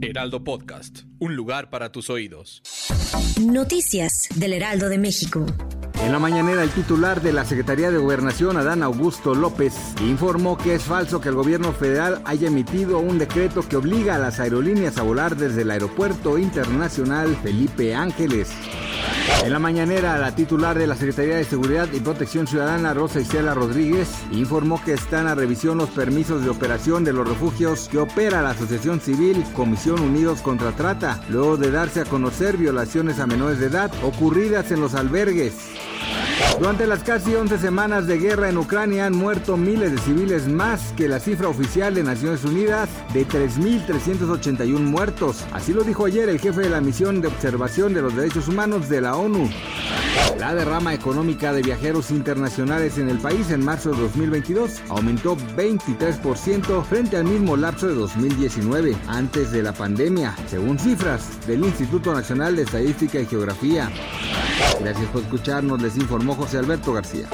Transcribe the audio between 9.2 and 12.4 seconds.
López, informó que es falso que el gobierno federal